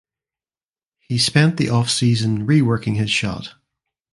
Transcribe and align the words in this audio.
He 0.97 1.19
spent 1.19 1.57
the 1.57 1.67
offseason 1.67 2.47
reworking 2.47 2.95
his 2.95 3.11
shot. 3.11 3.53